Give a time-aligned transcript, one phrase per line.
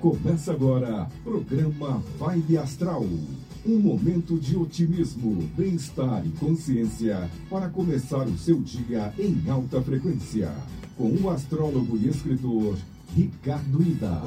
[0.00, 3.04] Começa agora, programa Vibe Astral.
[3.66, 10.50] Um momento de otimismo, bem-estar e consciência para começar o seu dia em alta frequência.
[10.96, 12.78] Com o astrólogo e escritor
[13.14, 14.22] Ricardo Ida.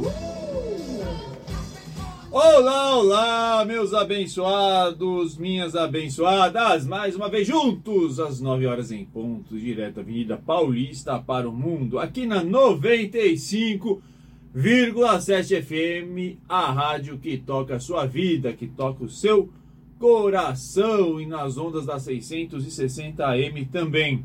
[2.29, 9.57] Olá, olá, meus abençoados, minhas abençoadas, mais uma vez juntos, às 9 horas em ponto,
[9.57, 14.12] direto Avenida Paulista para o mundo, aqui na 95
[14.55, 19.49] 101,7 FM, a rádio que toca a sua vida, que toca o seu
[19.97, 24.23] coração e nas ondas da 660 AM também.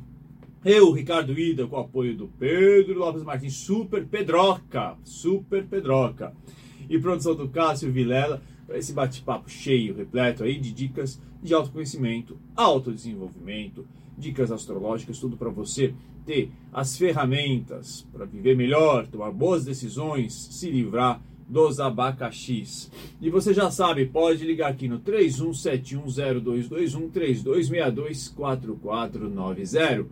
[0.62, 6.34] Eu, Ricardo Ida, com o apoio do Pedro Lopes Martins, Super Pedroca, Super Pedroca.
[6.91, 12.39] E produção do Cássio Vilela, para esse bate-papo cheio, repleto aí de dicas de autoconhecimento,
[12.55, 13.87] autodesenvolvimento,
[14.17, 15.95] dicas astrológicas, tudo para você
[16.27, 22.91] ter as ferramentas para viver melhor, tomar boas decisões, se livrar dos abacaxis.
[23.23, 30.05] E você já sabe, pode ligar aqui no 31710221 32624490.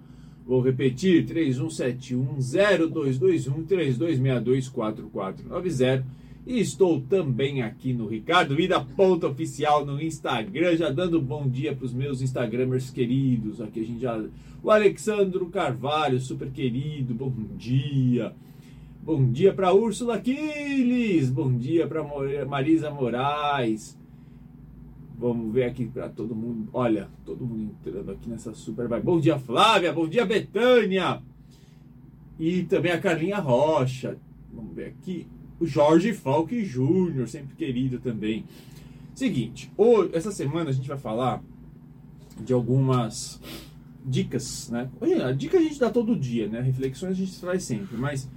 [0.47, 6.07] Vou repetir, 31710221 32624490.
[6.47, 11.75] E estou também aqui no Ricardo Vida Ponto Oficial no Instagram, já dando bom dia
[11.75, 13.61] para os meus Instagramers queridos.
[13.61, 14.25] Aqui a gente já.
[14.63, 18.33] O Alexandro Carvalho, super querido, bom dia.
[19.03, 22.05] Bom dia para Úrsula Aquiles, bom dia para
[22.47, 23.99] Marisa Moraes.
[25.19, 26.69] Vamos ver aqui para todo mundo.
[26.73, 29.03] Olha, todo mundo entrando aqui nessa super vibe.
[29.03, 29.93] Bom dia, Flávia.
[29.93, 31.21] Bom dia, Betânia.
[32.39, 34.17] E também a Carlinha Rocha.
[34.53, 35.27] Vamos ver aqui
[35.59, 38.45] o Jorge Falk Júnior, sempre querido também.
[39.15, 41.43] Seguinte, hoje, essa semana a gente vai falar
[42.39, 43.41] de algumas
[44.05, 44.91] dicas, né?
[45.25, 46.61] A dica a gente dá todo dia, né?
[46.61, 48.29] Reflexões a gente traz sempre, mas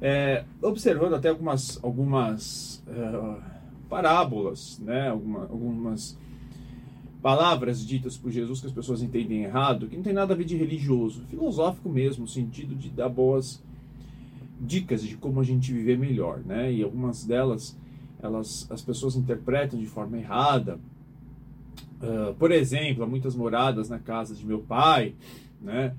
[0.00, 3.40] é, observando até algumas, algumas uh,
[3.88, 5.08] parábolas, né?
[5.08, 6.18] Alguma, algumas
[7.22, 10.44] palavras ditas por Jesus que as pessoas entendem errado, que não tem nada a ver
[10.44, 13.64] de religioso, filosófico mesmo, sentido de dar boas
[14.60, 16.72] dicas de como a gente viver melhor, né?
[16.72, 17.76] E algumas delas,
[18.22, 20.78] elas, as pessoas interpretam de forma errada.
[22.00, 25.14] Uh, por exemplo, há muitas moradas na casa de meu pai,
[25.60, 25.94] né?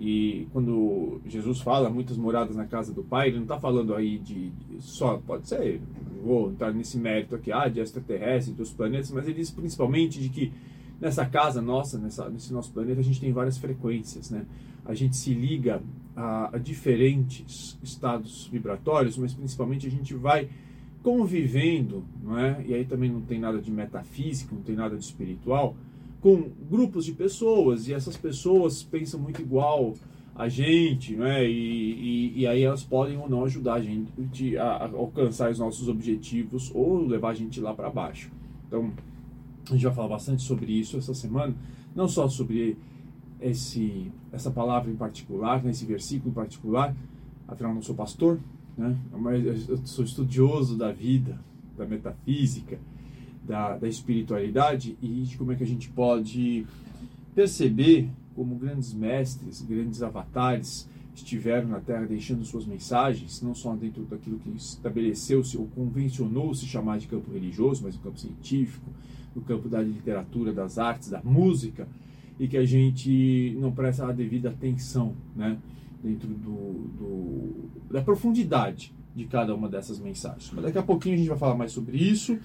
[0.00, 4.18] E quando Jesus fala muitas moradas na casa do pai, ele não está falando aí
[4.18, 5.80] de, de, só, pode ser,
[6.22, 10.28] vou entrar nesse mérito aqui, ah, de extraterrestre, dos planetas, mas ele diz principalmente de
[10.28, 10.52] que
[11.00, 14.44] nessa casa nossa, nessa, nesse nosso planeta, a gente tem várias frequências, né?
[14.84, 15.82] A gente se liga
[16.62, 20.48] diferentes estados vibratórios, mas principalmente a gente vai
[21.02, 22.64] convivendo, não é?
[22.66, 25.76] E aí também não tem nada de metafísica, não tem nada de espiritual,
[26.20, 29.94] com grupos de pessoas e essas pessoas pensam muito igual
[30.34, 31.48] a gente, não é?
[31.48, 35.88] E, e, e aí elas podem ou não ajudar a gente a alcançar os nossos
[35.88, 38.30] objetivos ou levar a gente lá para baixo.
[38.66, 38.92] Então
[39.68, 41.54] a gente vai falar bastante sobre isso essa semana,
[41.94, 42.76] não só sobre
[43.40, 46.94] esse, essa palavra em particular, nesse versículo em particular,
[47.46, 48.40] afinal não sou pastor,
[48.76, 48.96] né?
[49.12, 51.38] mas eu sou estudioso da vida,
[51.76, 52.78] da metafísica,
[53.44, 56.66] da, da espiritualidade e de como é que a gente pode
[57.34, 64.04] perceber como grandes mestres, grandes avatares estiveram na Terra deixando suas mensagens, não só dentro
[64.04, 68.88] daquilo que estabeleceu-se ou convencionou-se chamar de campo religioso, mas no campo científico,
[69.34, 71.88] no campo da literatura, das artes, da música,
[72.38, 75.58] e que a gente não presta a devida atenção, né?
[76.02, 80.52] Dentro do, do, da profundidade de cada uma dessas mensagens.
[80.54, 82.38] Mas daqui a pouquinho a gente vai falar mais sobre isso.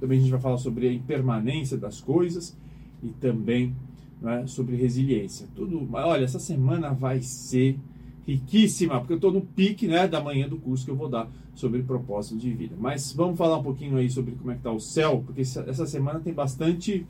[0.00, 2.56] Também a gente vai falar sobre a impermanência das coisas
[3.02, 3.74] e também
[4.20, 5.46] né, sobre resiliência.
[5.54, 5.88] Tudo.
[5.92, 7.78] Olha, essa semana vai ser
[8.26, 11.30] riquíssima, porque eu estou no pique né, da manhã do curso que eu vou dar
[11.54, 12.74] sobre propósito de vida.
[12.76, 15.86] Mas vamos falar um pouquinho aí sobre como é que está o céu, porque essa
[15.86, 17.06] semana tem bastante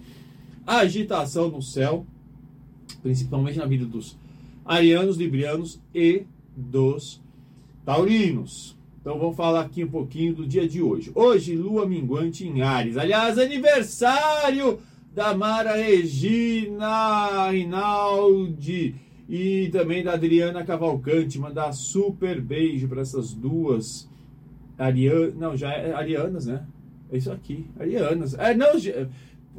[0.67, 2.05] agitação no céu
[3.07, 4.19] principalmente na vida dos
[4.65, 6.25] arianos, librianos e
[6.57, 7.23] dos
[7.85, 8.77] taurinos.
[9.01, 11.13] Então vamos falar aqui um pouquinho do dia de hoje.
[11.15, 12.97] Hoje, lua minguante em Ares.
[12.97, 14.81] Aliás, aniversário
[15.15, 18.97] da Mara Regina Rinaldi
[19.29, 21.39] e também da Adriana Cavalcante.
[21.39, 24.11] Mandar super beijo para essas duas
[24.77, 25.37] arianas.
[25.37, 26.67] Não, já é arianas, né?
[27.13, 28.35] É isso aqui, arianas.
[28.35, 28.73] É, não,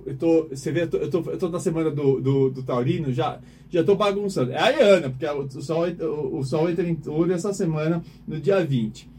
[0.07, 2.63] eu tô, você vê, eu tô, eu tô, eu tô na semana do, do, do,
[2.63, 4.53] Taurino, já, já tô bagunçando.
[4.53, 8.39] É a Ariana, porque o sol, o, o sol entra em touro essa semana, no
[8.39, 9.09] dia 20.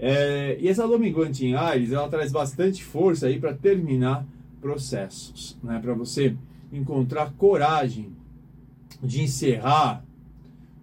[0.00, 4.26] É, e essa lua minguante em Ares, ela traz bastante força aí para terminar
[4.60, 5.78] processos, né?
[5.80, 6.36] Para você
[6.72, 8.10] encontrar coragem
[9.00, 10.04] de encerrar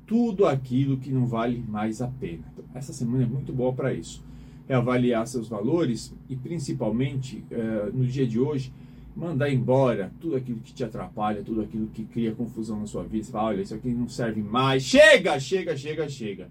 [0.07, 2.45] tudo aquilo que não vale mais a pena.
[2.53, 4.23] Então, essa semana é muito boa para isso.
[4.69, 8.71] reavaliar seus valores e principalmente uh, no dia de hoje
[9.15, 13.25] mandar embora tudo aquilo que te atrapalha, tudo aquilo que cria confusão na sua vida.
[13.25, 14.83] Você fala, olha, isso aqui não serve mais.
[14.83, 16.49] Chega, chega, chega, chega.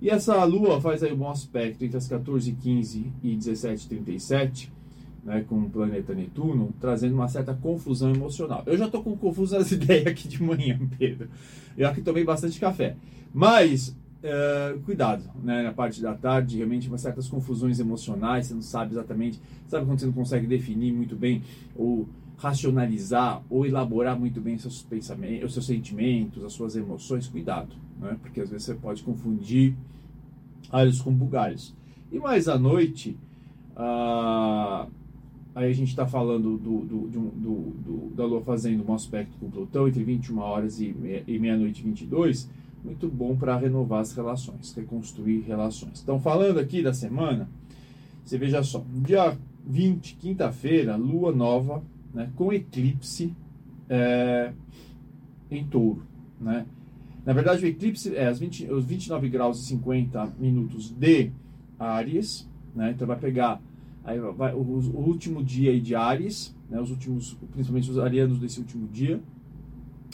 [0.00, 4.68] E essa lua faz aí um bom aspecto entre as 14h15 e 17h37,
[5.24, 8.62] né, com o planeta Netuno, trazendo uma certa confusão emocional.
[8.66, 11.28] Eu já estou com confusão nas ideias aqui de manhã, Pedro.
[11.76, 12.94] Eu aqui tomei bastante café.
[13.32, 15.62] Mas Uh, cuidado, né?
[15.62, 20.00] Na parte da tarde, realmente, umas certas confusões emocionais, você não sabe exatamente, sabe quando
[20.00, 21.42] você não consegue definir muito bem,
[21.76, 22.08] ou
[22.38, 28.16] racionalizar, ou elaborar muito bem seus pensamentos, os seus sentimentos, as suas emoções, cuidado, né?
[28.20, 29.74] Porque às vezes você pode confundir
[30.70, 31.74] alhos com bugalhos.
[32.10, 33.16] E mais à noite,
[33.76, 34.90] uh,
[35.54, 39.50] aí a gente está falando do, do, do, do, da Lua fazendo um aspecto com
[39.50, 40.94] Plutão entre 21 horas e,
[41.26, 42.48] e meia-noite e 22
[42.86, 46.00] muito bom para renovar as relações, reconstruir relações.
[46.00, 47.48] Então, falando aqui da semana,
[48.24, 49.36] você veja só, dia
[49.66, 51.82] 20, quinta-feira, lua nova,
[52.14, 53.34] né, com eclipse
[53.88, 54.52] é,
[55.50, 56.06] em touro.
[56.40, 56.64] Né?
[57.24, 61.32] Na verdade, o eclipse é 20, os 29 graus e 50 minutos de
[61.78, 62.92] Ares, né?
[62.92, 63.60] então vai pegar
[64.04, 66.80] aí vai, o, o, último dia de Ares, né?
[66.80, 69.20] os últimos, principalmente os arianos desse último dia,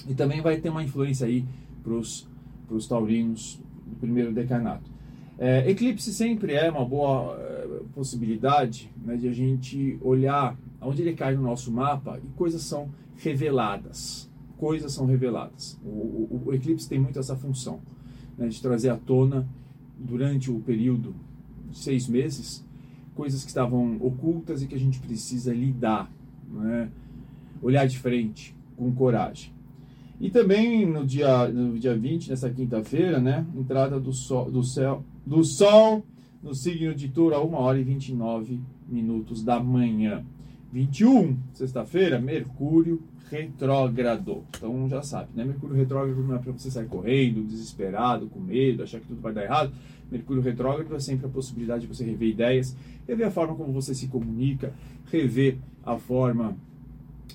[0.08, 1.44] e também vai ter uma influência aí
[1.82, 2.31] para os
[2.72, 4.90] para os taurinos do primeiro decanato.
[5.38, 11.12] É, eclipse sempre é uma boa é, possibilidade né, de a gente olhar onde ele
[11.12, 14.30] cai no nosso mapa e coisas são reveladas.
[14.56, 15.78] Coisas são reveladas.
[15.84, 17.80] O, o, o eclipse tem muito essa função
[18.38, 19.46] né, de trazer à tona,
[19.98, 21.14] durante o período
[21.70, 22.64] de seis meses,
[23.14, 26.10] coisas que estavam ocultas e que a gente precisa lidar,
[26.50, 26.90] né,
[27.60, 29.51] olhar de frente, com coragem.
[30.22, 33.44] E também no dia, no dia 20, nessa quinta-feira, né?
[33.56, 36.04] Entrada do sol, do céu, do sol
[36.40, 40.24] no signo de Touro a 1 hora e 29 minutos da manhã.
[40.72, 44.44] 21, sexta-feira, Mercúrio retrógrado.
[44.56, 45.44] Então já sabe, né?
[45.44, 49.32] Mercúrio retrógrado não é para você sair correndo, desesperado, com medo, achar que tudo vai
[49.32, 49.72] dar errado.
[50.08, 52.76] Mercúrio retrógrado é sempre a possibilidade de você rever ideias,
[53.08, 54.72] rever a forma como você se comunica,
[55.10, 56.56] rever a forma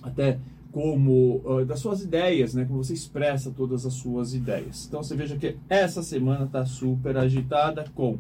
[0.02, 0.40] até
[0.78, 2.64] como uh, das suas ideias, né?
[2.64, 4.86] Como você expressa todas as suas ideias.
[4.86, 8.20] Então você veja que essa semana está super agitada com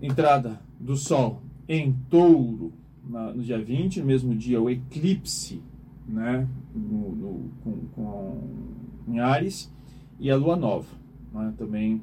[0.00, 2.72] entrada do Sol em Touro
[3.06, 5.60] na, no dia 20, no mesmo dia o eclipse,
[6.08, 6.48] né?
[6.74, 8.40] No, no, com, com,
[9.06, 9.70] em Ares
[10.18, 10.88] e a Lua Nova,
[11.30, 11.52] né?
[11.58, 12.00] também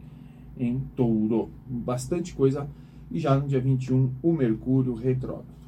[0.56, 1.50] em Touro.
[1.68, 2.70] Bastante coisa.
[3.10, 5.59] E já no dia 21 o Mercúrio retrógrado.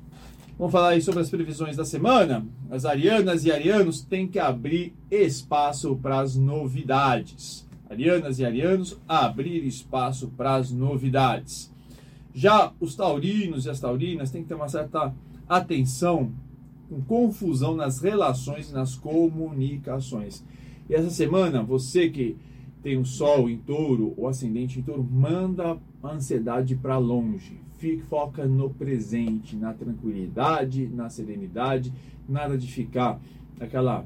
[0.62, 2.46] Vamos falar aí sobre as previsões da semana.
[2.70, 7.68] As arianas e arianos têm que abrir espaço para as novidades.
[7.90, 11.74] Arianas e arianos, abrir espaço para as novidades.
[12.32, 15.12] Já os taurinos e as taurinas têm que ter uma certa
[15.50, 16.32] atenção
[16.88, 20.44] com confusão nas relações e nas comunicações.
[20.88, 22.38] E essa semana, você que
[22.84, 27.71] tem o sol em touro ou ascendente em touro, manda a ansiedade para longe
[28.10, 31.92] foca no presente, na tranquilidade, na serenidade,
[32.28, 33.20] nada de ficar
[33.60, 34.06] aquela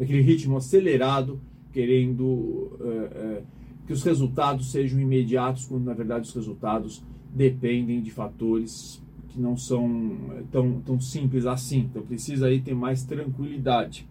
[0.00, 1.40] aquele ritmo acelerado,
[1.72, 3.42] querendo uh, uh,
[3.86, 7.02] que os resultados sejam imediatos, quando na verdade os resultados
[7.32, 10.16] dependem de fatores que não são
[10.50, 11.80] tão, tão simples assim.
[11.90, 14.06] Então precisa aí ter mais tranquilidade.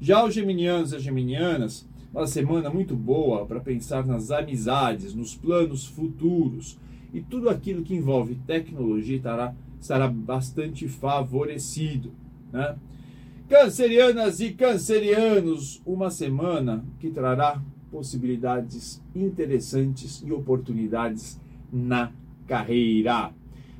[0.00, 5.34] Já os geminianos e as geminianas, uma semana muito boa para pensar nas amizades, nos
[5.34, 6.78] planos futuros,
[7.14, 12.10] e tudo aquilo que envolve tecnologia estará, estará bastante favorecido.
[12.52, 12.76] Né?
[13.48, 21.40] Cancerianas e cancerianos, uma semana que trará possibilidades interessantes e oportunidades
[21.72, 22.10] na
[22.48, 23.30] carreira.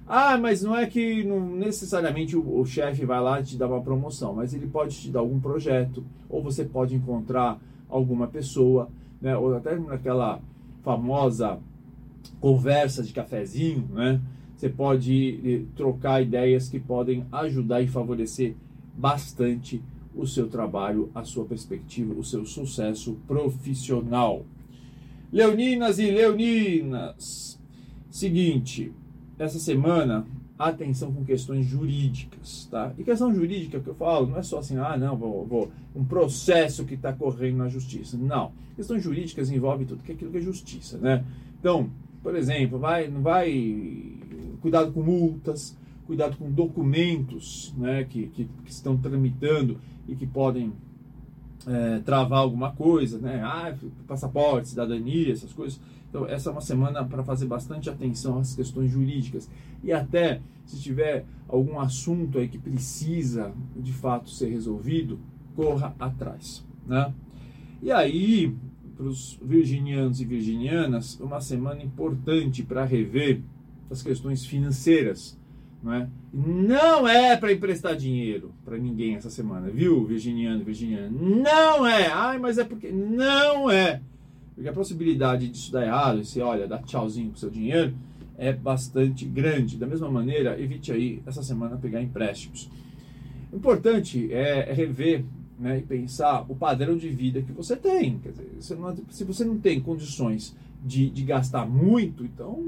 [0.06, 3.82] Ah, mas não é que não necessariamente o, o chefe vai lá te dar uma
[3.82, 8.88] promoção, mas ele pode te dar algum projeto, ou você pode encontrar alguma pessoa,
[9.20, 10.40] né, ou até naquela
[10.84, 11.58] famosa
[12.44, 14.20] conversa de cafezinho, né?
[14.54, 18.54] Você pode eh, trocar ideias que podem ajudar e favorecer
[18.94, 19.82] bastante
[20.14, 24.44] o seu trabalho, a sua perspectiva, o seu sucesso profissional.
[25.32, 27.58] Leoninas e leoninas,
[28.10, 28.92] seguinte,
[29.38, 30.26] essa semana
[30.58, 32.92] atenção com questões jurídicas, tá?
[32.98, 36.04] E questão jurídica que eu falo não é só assim, ah, não, vou, vou um
[36.04, 38.18] processo que está correndo na justiça.
[38.18, 41.24] Não, questões jurídicas envolvem tudo que é aquilo que é justiça, né?
[41.58, 41.88] Então,
[42.24, 44.16] por exemplo, vai, não vai
[44.62, 45.76] cuidado com multas,
[46.06, 49.78] cuidado com documentos né, que, que, que estão tramitando
[50.08, 50.72] e que podem
[51.66, 53.42] é, travar alguma coisa, né?
[53.42, 53.74] Ah,
[54.06, 55.78] passaporte, cidadania, essas coisas.
[56.08, 59.50] Então, essa é uma semana para fazer bastante atenção às questões jurídicas.
[59.82, 65.18] E até se tiver algum assunto aí que precisa de fato ser resolvido,
[65.54, 66.64] corra atrás.
[66.86, 67.12] Né?
[67.82, 68.54] E aí,
[68.96, 73.40] para os virginianos e virginianas, uma semana importante para rever
[73.90, 75.38] as questões financeiras.
[75.82, 81.10] Não é, não é para emprestar dinheiro para ninguém essa semana, viu, virginiano e virginiana?
[81.10, 82.06] Não é!
[82.06, 82.90] Ai, mas é porque.
[82.90, 84.00] Não é!
[84.54, 87.94] Porque a possibilidade disso dar errado, e você olha, dar tchauzinho pro seu dinheiro,
[88.38, 89.76] é bastante grande.
[89.76, 92.70] Da mesma maneira, evite aí essa semana pegar empréstimos.
[93.52, 95.24] Importante é rever
[95.58, 98.18] né, e pensar o padrão de vida que você tem.
[98.18, 102.62] Quer dizer, você não, se você não tem condições de, de gastar muito, então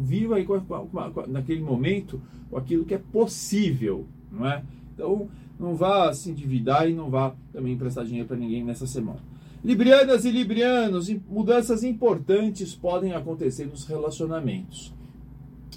[0.00, 4.62] viva aí com, com, com, naquele momento com aquilo que é possível, não é?
[4.94, 9.20] Então não vá se endividar e não vá também emprestar dinheiro para ninguém nessa semana.
[9.62, 14.94] Librianas e librianos, mudanças importantes podem acontecer nos relacionamentos.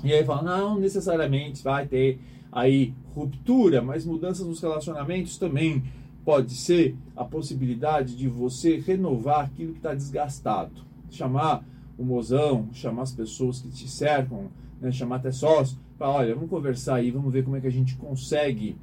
[0.02, 2.18] E aí fala, não necessariamente vai ter
[2.50, 5.84] aí ruptura, mas mudanças nos relacionamentos também
[6.24, 10.72] pode ser a possibilidade de você renovar aquilo que está desgastado.
[11.10, 11.66] Chamar
[11.98, 14.48] o mozão, chamar as pessoas que te cercam,
[14.82, 17.72] né, chamar até sócio, falar, olha, vamos conversar aí, vamos ver como é que a
[17.72, 18.76] gente consegue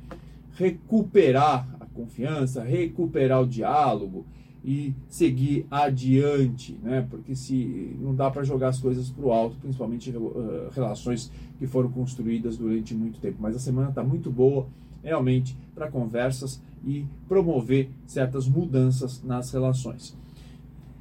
[0.56, 4.24] recuperar a confiança, recuperar o diálogo
[4.64, 7.06] e seguir adiante, né?
[7.08, 11.66] Porque se não dá para jogar as coisas para o alto, principalmente uh, relações que
[11.66, 13.38] foram construídas durante muito tempo.
[13.40, 14.66] Mas a semana está muito boa,
[15.02, 20.16] realmente, para conversas e promover certas mudanças nas relações.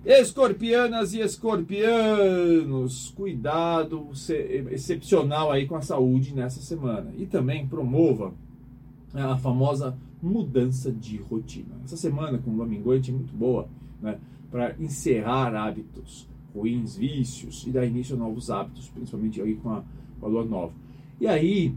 [0.05, 4.09] Escorpianas e escorpianos, cuidado
[4.71, 7.11] excepcional aí com a saúde nessa semana.
[7.17, 8.33] E também promova
[9.13, 11.75] a famosa mudança de rotina.
[11.83, 13.67] Essa semana com o Domingoite é muito boa
[14.01, 14.17] né,
[14.49, 19.83] para encerrar hábitos ruins, vícios e dar início a novos hábitos, principalmente aí com a,
[20.19, 20.73] com a lua nova.
[21.19, 21.75] E aí,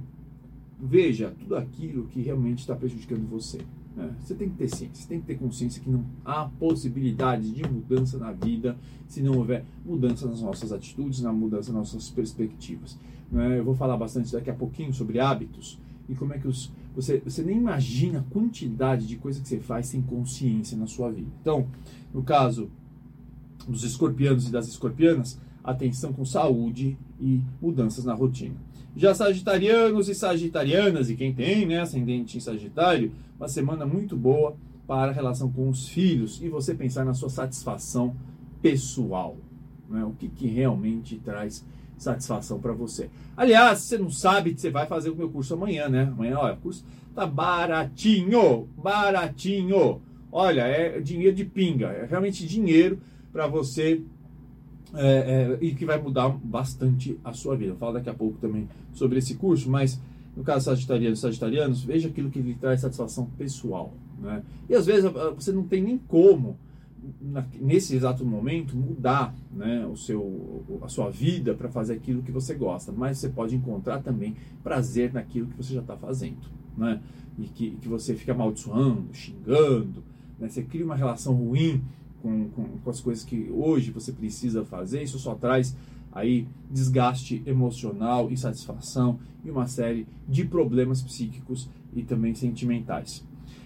[0.83, 3.61] veja tudo aquilo que realmente está prejudicando você.
[3.97, 7.53] É, você tem que ter ciência, você tem que ter consciência que não há possibilidade
[7.53, 12.11] de mudança na vida se não houver mudança nas nossas atitudes, na mudança nas nossas
[12.11, 12.99] perspectivas.
[13.35, 13.59] É?
[13.59, 17.19] Eu vou falar bastante daqui a pouquinho sobre hábitos e como é que os, você,
[17.19, 21.29] você nem imagina a quantidade de coisa que você faz sem consciência na sua vida.
[21.41, 21.67] Então,
[22.13, 22.71] no caso
[23.69, 28.57] dos escorpianos e das escorpianas, atenção com saúde e mudanças na rotina.
[28.97, 34.55] Já sagitarianos e sagitarianas, e quem tem né, ascendente em Sagitário, uma semana muito boa
[34.87, 38.15] para a relação com os filhos e você pensar na sua satisfação
[38.61, 39.37] pessoal.
[39.89, 40.05] Né?
[40.05, 41.65] O que, que realmente traz
[42.03, 43.09] satisfação para você.
[43.37, 46.03] Aliás, se você não sabe, você vai fazer o meu curso amanhã, né?
[46.03, 46.85] Amanhã, olha, o curso
[47.15, 50.03] tá baratinho, baratinho.
[50.31, 52.99] Olha, é dinheiro de pinga, é realmente dinheiro
[53.33, 54.03] para você
[54.95, 57.73] é, é, e que vai mudar bastante a sua vida.
[57.73, 60.01] Eu falo daqui a pouco também sobre esse curso, mas
[60.37, 63.93] no caso sagitarianos sagitarianos, veja aquilo que lhe traz satisfação pessoal.
[64.19, 64.43] Né?
[64.69, 66.57] E às vezes você não tem nem como,
[67.61, 72.55] nesse exato momento, mudar né, o seu, a sua vida para fazer aquilo que você
[72.55, 76.51] gosta, mas você pode encontrar também prazer naquilo que você já está fazendo.
[76.77, 77.01] Né?
[77.39, 80.03] E que, que você fica amaldiçoando, xingando,
[80.39, 80.49] né?
[80.49, 81.83] você cria uma relação ruim
[82.23, 85.77] com, com, com as coisas que hoje você precisa fazer, isso só traz
[86.13, 93.25] aí desgaste emocional, insatisfação e uma série de problemas psíquicos e também sentimentais.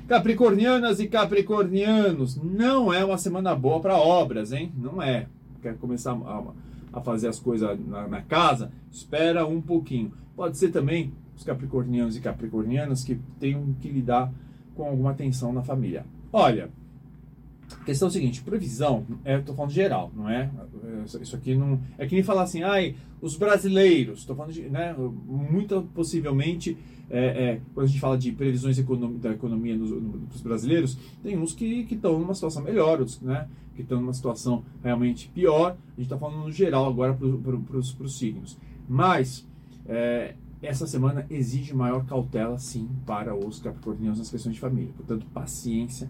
[0.09, 4.73] Capricornianas e capricornianos, não é uma semana boa para obras, hein?
[4.77, 5.27] Não é.
[5.61, 6.45] Quer começar a,
[6.93, 8.71] a fazer as coisas na, na, casa?
[8.91, 10.13] Espera um pouquinho.
[10.37, 14.33] Pode ser também os capricornianos e capricornianas que tenham que lidar
[14.77, 16.07] com alguma tensão na família.
[16.33, 16.71] Olha,
[17.73, 20.51] a questão é a seguinte, previsão, é, tô falando geral, não é?
[21.21, 21.81] Isso aqui não.
[21.99, 24.95] É que nem falar assim, ai, os brasileiros, estou falando de, né?
[25.27, 26.77] Muito possivelmente,
[27.11, 28.77] é, é, quando a gente fala de previsões
[29.21, 33.83] da economia nos, nos brasileiros, tem uns que estão numa situação melhor, outros né, que
[33.83, 35.73] estão numa situação realmente pior.
[35.73, 38.57] A gente está falando no geral agora para os signos.
[38.89, 39.47] Mas
[39.87, 44.93] é, essa semana exige maior cautela, sim, para os capricornianos nas questões de família.
[44.97, 46.09] Portanto, paciência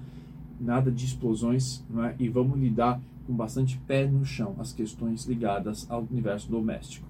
[0.61, 2.15] nada de explosões, é?
[2.19, 7.07] e vamos lidar com bastante pé no chão as questões ligadas ao universo doméstico.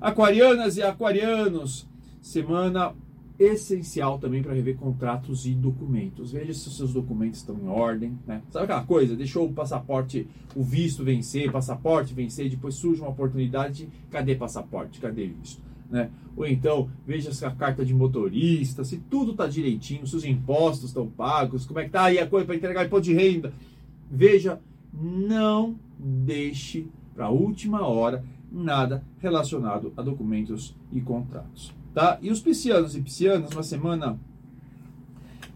[0.00, 1.88] Aquarianas e aquarianos,
[2.20, 2.94] semana
[3.38, 6.32] essencial também para rever contratos e documentos.
[6.32, 8.42] Veja se os seus documentos estão em ordem, né?
[8.50, 9.16] Sabe aquela coisa?
[9.16, 15.00] Deixou o passaporte, o visto vencer, passaporte vencer, depois surge uma oportunidade, cadê passaporte?
[15.00, 15.60] Cadê visto?
[15.90, 16.10] Né?
[16.36, 20.90] Ou então, veja se a carta de motorista, se tudo está direitinho, se os impostos
[20.90, 23.52] estão pagos, como é que está aí a coisa para entregar imposto de renda.
[24.10, 24.60] Veja,
[24.92, 31.72] não deixe para a última hora, nada relacionado a documentos e contratos.
[31.92, 32.18] Tá?
[32.20, 34.18] E os piscianos e piscianas, uma semana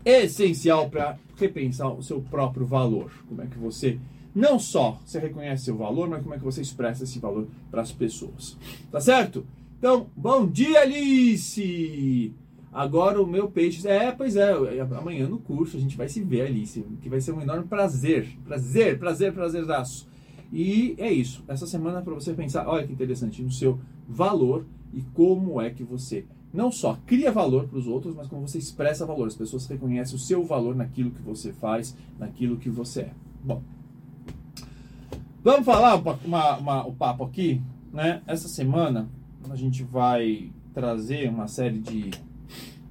[0.04, 3.10] essencial para repensar o seu próprio valor.
[3.28, 3.98] Como é que você
[4.34, 7.82] não só você reconhece seu valor, mas como é que você expressa esse valor para
[7.82, 8.56] as pessoas.
[8.90, 9.44] Tá certo?
[9.78, 12.34] Então, bom dia, Alice!
[12.72, 13.86] Agora o meu peixe.
[13.86, 17.30] É, pois é, amanhã no curso a gente vai se ver, Alice, que vai ser
[17.30, 18.26] um enorme prazer.
[18.44, 20.08] Prazer, prazer, prazerzaço.
[20.52, 21.44] E é isso.
[21.46, 25.70] Essa semana é para você pensar, olha que interessante, no seu valor e como é
[25.70, 29.28] que você não só cria valor para os outros, mas como você expressa valor.
[29.28, 33.12] As pessoas reconhecem o seu valor naquilo que você faz, naquilo que você é.
[33.44, 33.62] Bom,
[35.40, 35.94] vamos falar
[36.24, 38.22] uma, uma, o papo aqui, né?
[38.26, 39.08] Essa semana
[39.50, 42.10] a gente vai trazer uma série de,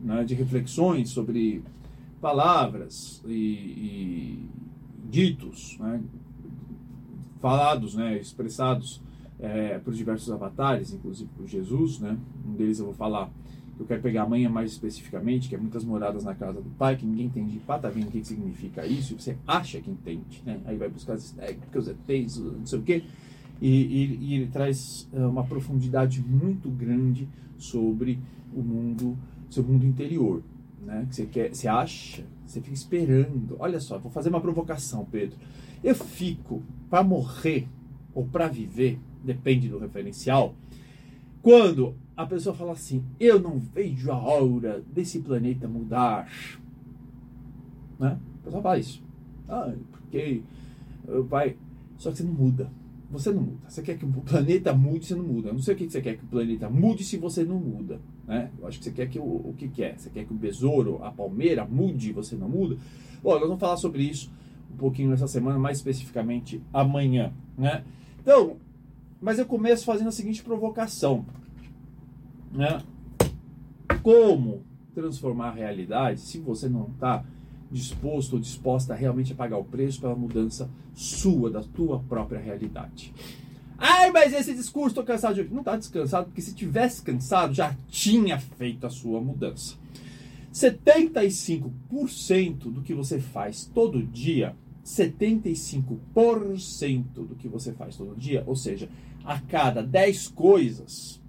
[0.01, 1.63] né, de reflexões sobre
[2.19, 4.49] palavras e, e
[5.09, 6.01] ditos, né,
[7.39, 9.01] falados, né, expressados
[9.39, 12.17] é, por diversos avatares, inclusive por Jesus, né?
[12.45, 13.29] Um deles eu vou falar
[13.75, 16.95] que eu quero pegar amanhã mais especificamente, que é muitas moradas na casa do pai,
[16.95, 20.59] que ninguém entende patavim o que significa isso, e você acha que entende, né?
[20.65, 23.03] Aí vai buscar as técnicas, ETs, não sei o quê,
[23.61, 28.19] e, e, e ele traz uh, uma profundidade muito grande sobre
[28.53, 29.17] o mundo,
[29.49, 30.41] seu mundo interior,
[30.81, 31.05] né?
[31.09, 33.55] Que você quer, você acha, você fica esperando.
[33.59, 35.37] Olha só, vou fazer uma provocação, Pedro.
[35.83, 37.67] Eu fico para morrer
[38.13, 40.55] ou para viver, depende do referencial.
[41.41, 46.27] Quando a pessoa fala assim, eu não vejo a hora desse planeta mudar.
[47.99, 48.17] Né?
[48.41, 49.03] A pessoa fala isso.
[49.47, 50.41] Ah, porque
[51.29, 51.55] vai.
[51.97, 52.71] Só que você não muda.
[53.09, 53.69] Você não muda.
[53.69, 55.49] Você quer que o planeta mude, você não muda.
[55.49, 58.01] Eu não sei o que você quer que o planeta mude se você não muda.
[58.27, 58.51] Né?
[58.59, 59.93] Eu acho que você quer que o, o que quer?
[59.93, 59.97] É?
[59.97, 62.77] Você quer que o besouro, a palmeira mude, você não muda?
[63.23, 64.29] Bom, nós vamos falar sobre isso
[64.71, 67.31] um pouquinho nessa semana, mais especificamente amanhã.
[67.57, 67.83] Né?
[68.19, 68.57] Então,
[69.21, 71.25] mas eu começo fazendo a seguinte provocação.
[72.51, 72.81] Né?
[74.03, 77.23] Como transformar a realidade se você não está
[77.71, 83.13] disposto ou disposta realmente a pagar o preço pela mudança sua, da tua própria realidade?
[83.77, 85.53] Ai, mas esse discurso, estou cansado de ouvir.
[85.53, 89.75] Não está descansado, porque se tivesse cansado, já tinha feito a sua mudança.
[90.51, 94.56] 75% do que você faz todo dia
[94.88, 98.88] 75% do que você faz todo dia, ou seja,
[99.25, 101.21] a cada 10 coisas,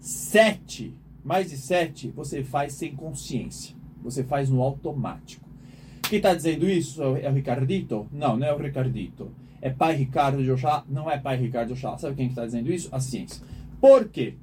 [0.00, 3.76] 7, mais de 7, você faz sem consciência.
[4.02, 5.48] Você faz no automático.
[6.10, 8.08] Quem está dizendo isso é o Ricardito?
[8.10, 9.30] Não, não é o Ricardito.
[9.62, 10.82] É pai Ricardo de Oxá?
[10.88, 11.96] Não é pai Ricardo de Oxá.
[11.98, 12.88] Sabe quem está dizendo isso?
[12.90, 13.40] A ciência.
[13.80, 14.34] Por quê?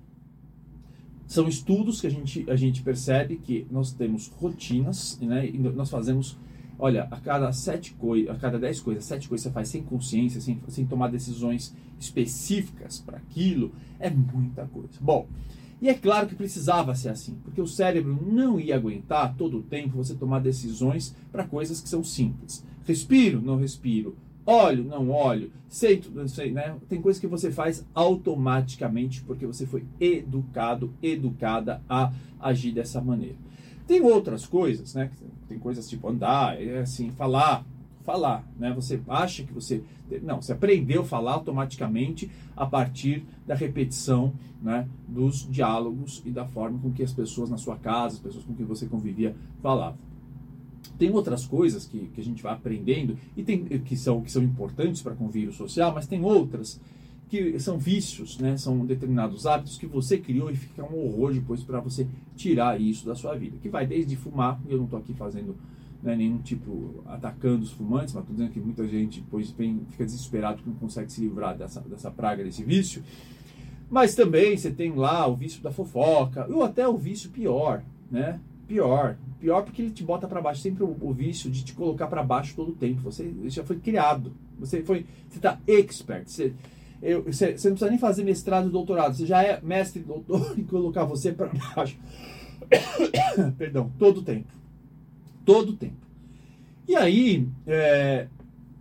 [1.25, 5.45] São estudos que a gente, a gente percebe que nós temos rotinas, né?
[5.45, 6.37] E nós fazemos
[6.79, 10.39] Olha, a cada sete coisas, a cada dez coisas, sete coisas você faz sem consciência,
[10.39, 14.93] sem, sem tomar decisões específicas para aquilo, é muita coisa.
[15.01, 15.27] Bom,
[15.81, 19.63] e é claro que precisava ser assim, porque o cérebro não ia aguentar todo o
[19.63, 22.63] tempo você tomar decisões para coisas que são simples.
[22.85, 24.15] Respiro, não respiro.
[24.45, 25.51] Olho, não olho.
[25.67, 26.75] Sei, não sei, né?
[26.87, 33.35] Tem coisas que você faz automaticamente porque você foi educado, educada a agir dessa maneira.
[33.85, 35.11] Tem outras coisas, né?
[35.47, 37.65] Tem coisas tipo andar, é assim, falar,
[38.07, 38.71] falar, né?
[38.73, 39.83] Você acha que você
[40.23, 46.45] não, você aprendeu a falar automaticamente a partir da repetição, né, dos diálogos e da
[46.45, 49.97] forma com que as pessoas na sua casa, as pessoas com quem você convivia falavam.
[50.97, 54.41] Tem outras coisas que, que a gente vai aprendendo e tem que são que são
[54.41, 56.79] importantes para convívio social, mas tem outras
[57.27, 58.55] que são vícios, né?
[58.55, 63.05] São determinados hábitos que você criou e fica um horror depois para você tirar isso
[63.05, 63.57] da sua vida.
[63.61, 65.57] Que vai desde fumar, e eu não estou aqui fazendo
[66.01, 70.05] né, nenhum tipo atacando os fumantes, mas estou dizendo que muita gente depois vem, fica
[70.05, 73.03] desesperado porque não consegue se livrar dessa, dessa praga, desse vício.
[73.89, 78.39] Mas também você tem lá o vício da fofoca, ou até o vício pior, né?
[78.67, 82.07] Pior, pior porque ele te bota para baixo, sempre o, o, vício de te colocar
[82.07, 83.01] para baixo todo o tempo.
[83.01, 86.53] Você já foi criado, você foi, você está expert, você
[87.01, 90.55] eu, você, você, não precisa nem fazer mestrado e doutorado, você já é mestre doutor
[90.57, 91.97] e colocar você para baixo.
[93.57, 94.47] Perdão, todo o tempo.
[95.47, 95.95] Todo o tempo.
[96.85, 98.27] E aí, é,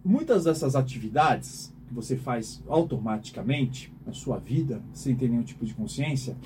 [0.04, 5.72] muitas dessas atividades que você faz automaticamente na sua vida, sem ter nenhum tipo de
[5.72, 6.36] consciência,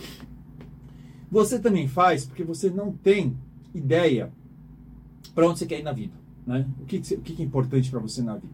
[1.30, 3.35] você também faz porque você não tem
[3.74, 4.30] ideia
[5.35, 6.12] para onde você quer ir na vida.
[6.46, 6.66] Né?
[6.83, 8.52] O, que, o que é importante para você na vida.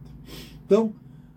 [0.64, 0.92] Então,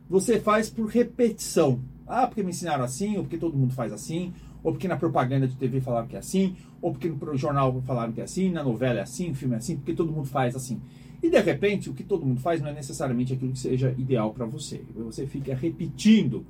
[0.08, 1.80] você faz por repetição.
[2.06, 4.32] Ah, porque me ensinaram assim, ou porque todo mundo faz assim,
[4.64, 8.12] ou porque na propaganda de TV falaram que é assim, ou porque no jornal falaram
[8.12, 10.56] que é assim, na novela é assim, no filme é assim, porque todo mundo faz
[10.56, 10.82] assim.
[11.22, 14.34] E de repente, o que todo mundo faz não é necessariamente aquilo que seja ideal
[14.34, 14.82] para você.
[14.96, 16.46] Você fica repetindo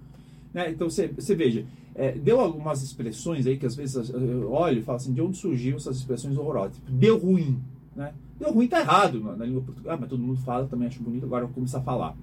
[0.54, 0.72] Né?
[0.72, 4.82] Então você, você veja, é, deu algumas expressões aí que às vezes eu olho e
[4.82, 6.76] falo assim, de onde surgiu essas expressões horrorosas?
[6.76, 7.62] Tipo, deu ruim.
[7.96, 8.14] Né?
[8.40, 11.04] Deu ruim tá errado na, na língua portuguesa, ah, mas todo mundo fala, também acho
[11.04, 12.16] bonito, agora eu vou começar a falar.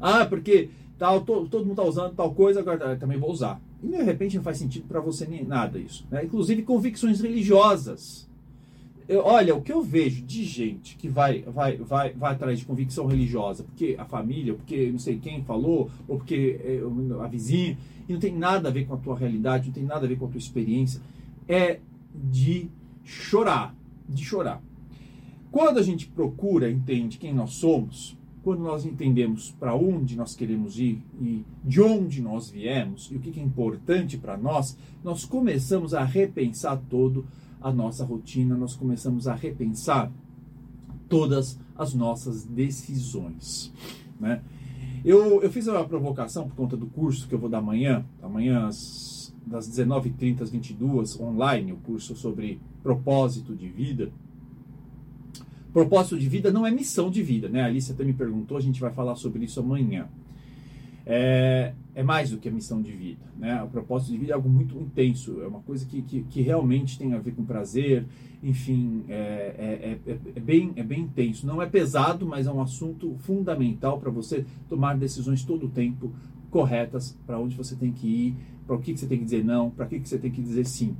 [0.00, 3.60] Ah, porque tal, to, todo mundo está usando tal coisa, agora também vou usar.
[3.86, 6.04] E de repente não faz sentido para você nem nada isso.
[6.10, 6.24] Né?
[6.24, 8.28] Inclusive convicções religiosas.
[9.08, 12.64] Eu, olha, o que eu vejo de gente que vai, vai, vai, vai atrás de
[12.64, 16.80] convicção religiosa, porque a família, porque não sei quem falou, ou porque é,
[17.22, 20.04] a vizinha, e não tem nada a ver com a tua realidade, não tem nada
[20.04, 21.00] a ver com a tua experiência,
[21.46, 21.78] é
[22.12, 22.68] de
[23.04, 23.72] chorar,
[24.08, 24.60] de chorar.
[25.52, 30.78] Quando a gente procura, entende quem nós somos, quando nós entendemos para onde nós queremos
[30.78, 35.92] ir e de onde nós viemos e o que é importante para nós, nós começamos
[35.94, 37.26] a repensar todo
[37.60, 40.12] a nossa rotina, nós começamos a repensar
[41.08, 43.72] todas as nossas decisões.
[44.20, 44.40] Né?
[45.04, 48.66] Eu, eu fiz uma provocação por conta do curso que eu vou dar amanhã, amanhã
[49.44, 54.12] das 19h30 às 22 online, o curso sobre propósito de vida.
[55.76, 57.60] Propósito de vida não é missão de vida, né?
[57.60, 60.08] A Alice até me perguntou, a gente vai falar sobre isso amanhã.
[61.04, 63.62] É, é mais do que a missão de vida, né?
[63.62, 66.98] O propósito de vida é algo muito intenso, é uma coisa que, que, que realmente
[66.98, 68.06] tem a ver com prazer,
[68.42, 71.46] enfim, é, é, é, é bem, é bem intenso.
[71.46, 76.10] Não é pesado, mas é um assunto fundamental para você tomar decisões todo o tempo
[76.50, 78.36] corretas para onde você tem que ir,
[78.66, 80.40] para o que, que você tem que dizer não, para que, que você tem que
[80.40, 80.96] dizer sim.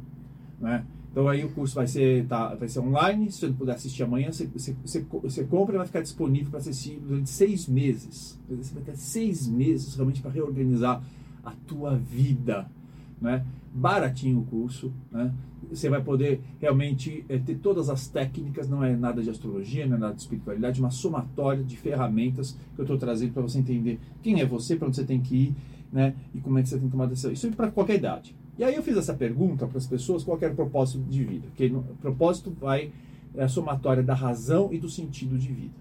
[0.60, 0.84] Né?
[1.16, 4.30] Então aí o curso vai ser, tá, vai ser online, se você puder assistir amanhã,
[4.30, 8.38] você, você, você, você compra e vai ficar disponível para assistir durante seis meses.
[8.50, 11.02] Você vai ter seis meses realmente para reorganizar
[11.42, 12.70] a tua vida.
[13.18, 13.46] Né?
[13.72, 15.32] Baratinho o curso, né?
[15.70, 19.96] você vai poder realmente é, ter todas as técnicas, não é nada de astrologia, não
[19.96, 23.98] é nada de espiritualidade, uma somatória de ferramentas que eu estou trazendo para você entender
[24.22, 25.54] quem é você, para onde você tem que ir
[25.90, 26.14] né?
[26.34, 27.32] e como é que você tem que tomar decisão.
[27.32, 28.36] Isso é para qualquer idade.
[28.58, 31.48] E aí eu fiz essa pergunta para as pessoas, qual era o propósito de vida?
[31.48, 32.90] Porque o propósito vai
[33.36, 35.74] é a somatória da razão e do sentido de vida.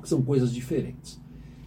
[0.00, 1.20] Que são coisas diferentes.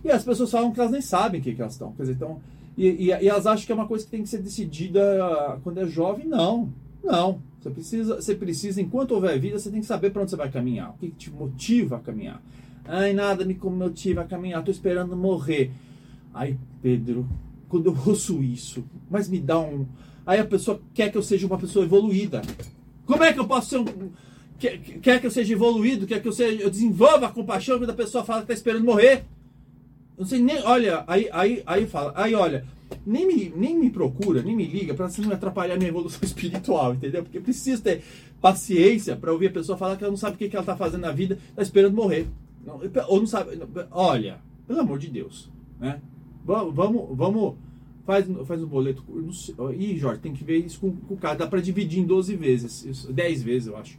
[0.04, 1.94] E as pessoas falam que elas nem sabem o que, que elas estão.
[1.94, 2.40] Quer dizer, então,
[2.78, 5.80] e, e, e, elas acham que é uma coisa que tem que ser decidida quando
[5.80, 6.28] é jovem.
[6.28, 6.72] Não,
[7.04, 7.40] não.
[7.60, 10.50] Você precisa, você precisa, enquanto houver vida, você tem que saber para onde você vai
[10.50, 10.92] caminhar.
[10.92, 12.42] O que, que te motiva a caminhar.
[12.86, 15.72] Ai, nada me motiva a caminhar, estou esperando morrer.
[16.34, 17.28] Aí, Pedro,
[17.72, 19.88] quando eu ouço isso, mas me dá um.
[20.26, 22.42] Aí a pessoa quer que eu seja uma pessoa evoluída.
[23.06, 24.12] Como é que eu posso ser um.
[24.60, 26.62] Quer, que eu seja evoluído, quer que eu seja.
[26.62, 29.24] Eu desenvolva a compaixão quando a pessoa fala que está esperando morrer.
[30.16, 30.62] Eu não sei nem.
[30.64, 32.14] Olha, aí, aí, aí fala.
[32.16, 32.64] Aí olha,
[33.04, 37.24] nem me, nem me procura, nem me liga para não atrapalhar minha evolução espiritual, entendeu?
[37.24, 38.04] Porque preciso ter
[38.40, 40.76] paciência para ouvir a pessoa falar que ela não sabe o que, que ela está
[40.76, 42.28] fazendo na vida, está esperando morrer.
[42.64, 43.60] Não, ou não sabe.
[43.90, 46.00] Olha, pelo amor de Deus, né?
[46.44, 47.56] Vamos, vamos, vamos
[48.06, 49.04] faz, faz um boleto.
[49.78, 51.36] Ih, Jorge, tem que ver isso com, com o cara.
[51.36, 53.98] Dá para dividir em 12 vezes, isso, 10 vezes, eu acho.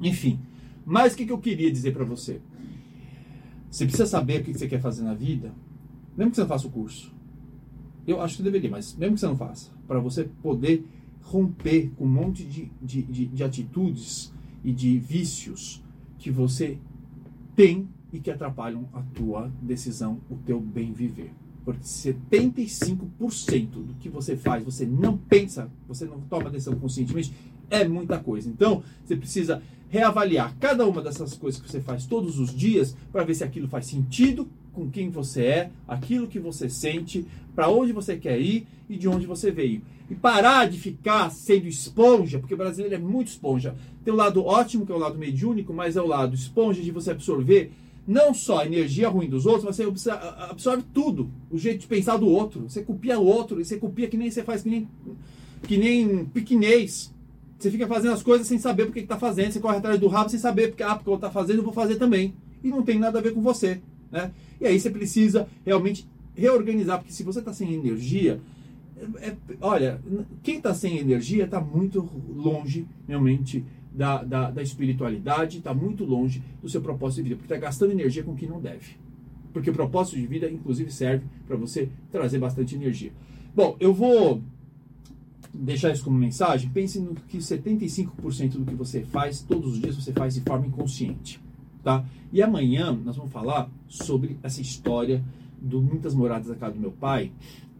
[0.00, 0.40] Enfim.
[0.84, 2.40] Mas o que, que eu queria dizer para você?
[3.70, 5.52] Você precisa saber o que você quer fazer na vida,
[6.16, 7.12] mesmo que você não faça o curso.
[8.06, 10.84] Eu acho que deveria, mas mesmo que você não faça, para você poder
[11.22, 15.82] romper com um monte de, de, de, de atitudes e de vícios
[16.18, 16.78] que você
[17.56, 21.32] tem e que atrapalham a tua decisão, o teu bem viver.
[21.64, 27.32] Porque 75% do que você faz, você não pensa, você não toma decisão conscientemente,
[27.70, 28.48] é muita coisa.
[28.48, 33.24] Então, você precisa reavaliar cada uma dessas coisas que você faz todos os dias para
[33.24, 37.24] ver se aquilo faz sentido com quem você é, aquilo que você sente,
[37.54, 39.82] para onde você quer ir e de onde você veio.
[40.10, 43.74] E parar de ficar sendo esponja, porque o brasileiro é muito esponja.
[44.04, 46.90] Tem o lado ótimo, que é o lado mediúnico, mas é o lado esponja de
[46.90, 47.72] você absorver
[48.06, 52.16] não só a energia ruim dos outros, mas você absorve tudo, o jeito de pensar
[52.16, 52.68] do outro.
[52.68, 54.88] Você copia o outro, e você copia que nem você faz que nem,
[55.62, 57.12] que nem piquinês.
[57.58, 60.28] Você fica fazendo as coisas sem saber porque está fazendo, você corre atrás do rabo
[60.28, 62.34] sem saber porque, ah, porque eu está fazendo, eu vou fazer também.
[62.62, 63.80] E não tem nada a ver com você.
[64.10, 64.30] Né?
[64.60, 68.40] E aí você precisa realmente reorganizar, porque se você está sem energia,
[69.20, 70.00] é, é, olha,
[70.42, 76.42] quem está sem energia está muito longe realmente da, da, da espiritualidade, está muito longe
[76.60, 78.96] do seu propósito de vida, porque está gastando energia com o que não deve.
[79.52, 83.12] Porque o propósito de vida, inclusive, serve para você trazer bastante energia.
[83.54, 84.42] Bom, eu vou
[85.54, 86.68] deixar isso como mensagem.
[86.70, 90.66] Pense no que 75% do que você faz, todos os dias, você faz de forma
[90.66, 91.40] inconsciente.
[91.84, 92.04] Tá?
[92.32, 95.22] E amanhã nós vamos falar sobre essa história
[95.64, 97.32] do Muitas Moradas da Casa do Meu Pai,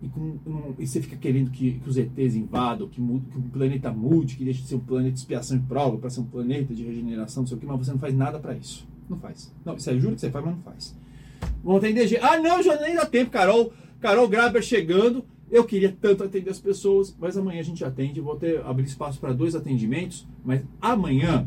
[0.03, 3.39] e, com, um, e você fica querendo que, que, os ETs invadam, que, mude, que
[3.39, 6.21] o planeta mude, que deixe de ser um planeta de expiação e prova para ser
[6.21, 8.87] um planeta de regeneração, não sei o que, mas você não faz nada para isso.
[9.09, 9.53] Não faz.
[9.65, 10.97] Não, isso é juro que você faz, mas não faz.
[11.63, 12.21] Vão ter energia.
[12.23, 13.73] Ah, não, já nem dá tempo, Carol.
[14.01, 15.25] Carol Graber chegando.
[15.51, 18.21] Eu queria tanto atender as pessoas, mas amanhã a gente atende.
[18.21, 21.47] Vou ter abrir espaço para dois atendimentos, mas amanhã,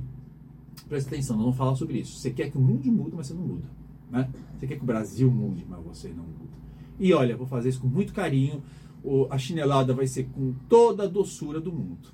[0.88, 2.17] presta atenção, nós vamos falar sobre isso.
[2.17, 3.67] Você quer que o mundo mude, mas você não muda.
[4.10, 4.30] Né?
[4.58, 6.58] Você quer que o Brasil mude, mas você não muda.
[7.00, 8.63] E olha, vou fazer isso com muito carinho.
[9.30, 12.10] A chinelada vai ser com toda a doçura do mundo.